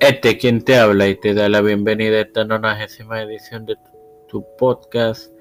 Este 0.00 0.36
quien 0.36 0.62
te 0.62 0.76
habla 0.76 1.08
y 1.08 1.14
te 1.14 1.34
da 1.34 1.48
la 1.48 1.60
bienvenida 1.60 2.18
a 2.18 2.20
esta 2.22 2.44
nonagésima 2.44 3.22
edición 3.22 3.64
de 3.64 3.76
tu 4.28 4.44
podcast 4.58 5.32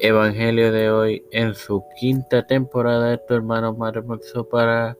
Evangelio 0.00 0.72
de 0.72 0.90
hoy 0.90 1.24
en 1.30 1.54
su 1.54 1.82
quinta 1.98 2.46
temporada 2.46 3.10
de 3.10 3.18
tu 3.18 3.34
hermano 3.34 3.72
Marmoxo 3.74 4.48
para 4.48 4.96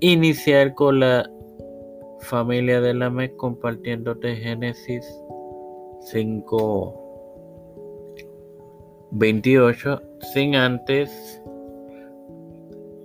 iniciar 0.00 0.74
con 0.74 1.00
la 1.00 1.28
familia 2.20 2.80
de 2.80 2.94
la 2.94 3.10
MEC 3.10 3.34
compartiéndote 3.36 4.36
Génesis 4.36 5.04
5 6.02 7.02
28 9.12 10.02
sin 10.32 10.54
antes 10.54 11.42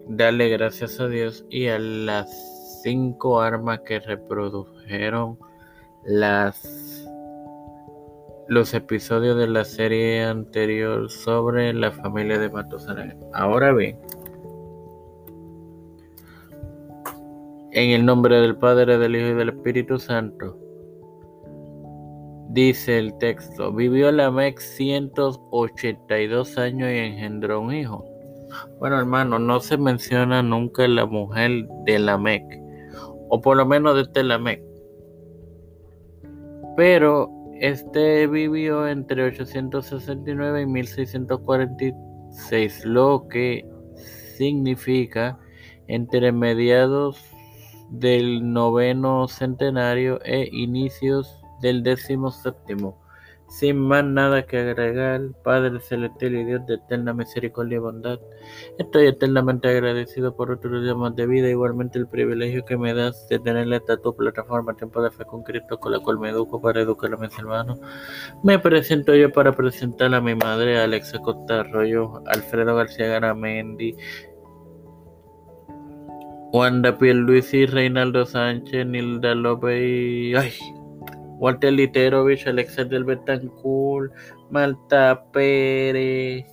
darle 0.08 0.50
gracias 0.50 1.00
a 1.00 1.08
Dios 1.08 1.46
y 1.50 1.68
a 1.68 1.80
las 1.80 2.57
cinco 2.82 3.42
armas 3.42 3.82
que 3.82 4.00
reprodujeron 4.00 5.38
las 6.06 7.06
los 8.48 8.74
episodios 8.74 9.38
de 9.38 9.48
la 9.48 9.66
serie 9.66 10.24
anterior 10.24 11.12
sobre 11.12 11.74
la 11.74 11.92
familia 11.92 12.40
de 12.40 12.50
Matusalén. 12.50 13.20
Ahora 13.34 13.74
bien, 13.74 14.00
en 17.72 17.90
el 17.92 18.06
nombre 18.06 18.40
del 18.40 18.56
Padre, 18.56 18.98
del 18.98 19.18
Hijo 19.18 19.28
y 19.28 19.34
del 19.34 19.50
Espíritu 19.50 20.00
Santo, 20.00 20.58
dice 22.50 22.98
el 23.00 23.18
texto, 23.18 23.74
vivió 23.74 24.14
la 24.14 24.32
Mec 24.32 24.60
182 24.60 26.58
años 26.58 26.90
y 26.90 26.98
engendró 26.98 27.60
un 27.60 27.74
hijo. 27.74 28.06
Bueno, 28.80 28.98
hermano, 28.98 29.40
no 29.40 29.60
se 29.60 29.78
menciona 29.78 30.42
nunca 30.42 30.88
la 30.88 31.06
mujer 31.06 31.68
de 31.86 32.00
la 32.00 32.18
Mec 32.18 32.67
o 33.30 33.42
por 33.42 33.58
lo 33.58 33.66
menos 33.66 33.96
de 33.96 34.06
Telamec. 34.06 34.62
Pero 36.76 37.32
este 37.60 38.28
vivió 38.28 38.88
entre 38.88 39.24
869 39.24 40.62
y 40.62 40.68
1646, 40.68 42.86
lo 42.86 43.28
que 43.28 43.68
significa 44.38 45.40
entre 45.88 46.32
mediados 46.32 47.20
del 47.90 48.54
noveno 48.54 49.28
centenario 49.28 50.20
e 50.24 50.48
inicios 50.52 51.42
del 51.62 51.84
décimo 51.84 52.32
séptimo. 52.32 52.98
Sin 53.48 53.78
más 53.80 54.04
nada 54.04 54.46
que 54.46 54.58
agregar, 54.58 55.22
Padre 55.44 55.80
Celestial 55.80 56.36
y 56.36 56.44
Dios 56.44 56.66
de 56.68 56.76
eterna 56.76 57.14
misericordia 57.14 57.78
y 57.78 57.80
bondad, 57.80 58.20
estoy 58.78 59.08
eternamente 59.08 59.70
agradecido 59.70 60.36
por 60.36 60.52
otros 60.52 60.84
días 60.84 60.98
más 60.98 61.16
de 61.16 61.26
vida, 61.28 61.50
igualmente 61.50 61.98
el 61.98 62.08
privilegio 62.08 62.66
que 62.66 62.78
me 62.78 62.94
das 62.94 63.28
de 63.30 63.40
tener 63.40 63.72
esta 63.72 63.98
tu 63.98 64.14
plataforma 64.14 64.76
Tiempo 64.76 65.02
de 65.02 65.12
Fe 65.12 65.24
con 65.24 65.44
Cristo, 65.44 65.80
con 65.80 65.94
la 65.94 66.00
cual 66.00 66.20
me 66.20 66.30
educo 66.30 66.62
para 66.62 66.82
educar 66.82 67.14
a 67.14 67.18
mis 67.18 67.40
hermanos. 67.40 67.80
Me 68.44 68.60
presento 68.60 69.16
yo 69.16 69.32
para 69.32 69.54
presentar 69.54 70.14
a 70.14 70.20
mi 70.20 70.36
madre, 70.36 70.80
Alexa 70.80 71.20
Costa 71.20 71.62
Arroyo, 71.62 72.22
Alfredo 72.28 72.76
García 72.76 73.08
Garamendi, 73.08 73.96
Wanda 76.52 76.98
Pierluisi, 76.98 77.66
Reinaldo 77.66 78.26
Sánchez, 78.26 78.86
Nilda 78.86 79.36
López 79.36 79.82
y... 79.82 80.36
¡Ay! 80.36 80.54
Walter 81.40 81.72
Literovich, 81.72 82.48
Alexander 82.48 83.04
Betancourt, 83.04 84.12
Malta 84.50 85.24
Pérez, 85.32 86.46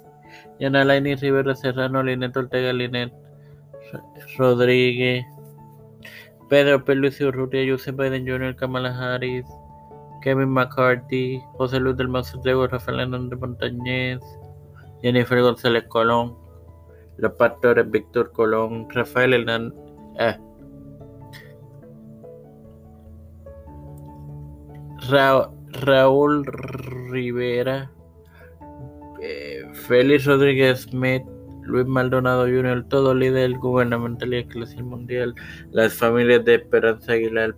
Yanalaini 0.60 1.16
Rivera 1.16 1.54
Serrano, 1.54 2.02
Linet 2.02 2.36
Ortega, 2.36 2.72
Linet 2.72 3.12
Rodríguez, 4.38 5.24
Pedro 6.48 6.84
Pelucio 6.84 7.28
Urrutia, 7.28 7.66
Joseph 7.66 7.96
Biden 7.96 8.26
Jr., 8.26 8.54
Kamala 8.54 8.92
Harris, 8.92 9.46
Kevin 10.22 10.50
McCarthy, 10.50 11.40
José 11.58 11.80
Luis 11.80 11.96
del 11.96 12.08
Mazo 12.08 12.40
Rafael 12.66 13.00
Hernández 13.00 13.38
Montañez, 13.38 14.20
Jennifer 15.02 15.40
González 15.40 15.84
Colón, 15.88 16.36
los 17.18 17.32
pastores 17.32 17.90
Víctor 17.90 18.32
Colón, 18.32 18.88
Rafael 18.90 19.34
Hernández, 19.34 19.78
eh, 20.18 20.38
Raúl 25.08 26.44
Rivera, 27.10 27.90
eh, 29.20 29.64
Félix 29.72 30.26
Rodríguez 30.26 30.82
Smith, 30.82 31.22
Luis 31.62 31.86
Maldonado 31.86 32.44
Jr., 32.44 32.84
todo 32.88 33.14
líder 33.14 33.52
gubernamental 33.58 34.34
y 34.34 34.38
eclesial 34.38 34.84
mundial, 34.84 35.34
las 35.72 35.94
familias 35.94 36.44
de 36.44 36.56
Esperanza 36.56 37.12
Aguilar, 37.12 37.54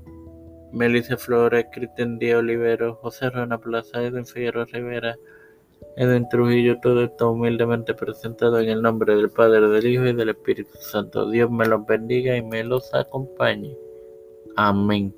Melissa 0.72 1.16
Flores, 1.16 1.66
Cristian 1.72 2.18
Díaz 2.18 2.38
Olivero, 2.38 2.96
José 2.96 3.30
Rona 3.30 3.58
Plaza, 3.58 4.02
Edwin 4.02 4.26
Figueroa 4.26 4.66
Rivera, 4.66 5.16
Edwin 5.96 6.28
Trujillo, 6.28 6.78
todo 6.80 7.04
esto 7.04 7.30
humildemente 7.30 7.94
presentado 7.94 8.60
en 8.60 8.68
el 8.68 8.82
nombre 8.82 9.16
del 9.16 9.30
Padre, 9.30 9.68
del 9.68 9.86
Hijo 9.86 10.04
y 10.04 10.12
del 10.12 10.30
Espíritu 10.30 10.76
Santo. 10.78 11.30
Dios 11.30 11.50
me 11.50 11.66
los 11.66 11.86
bendiga 11.86 12.36
y 12.36 12.42
me 12.42 12.62
los 12.64 12.92
acompañe. 12.94 13.76
Amén. 14.56 15.14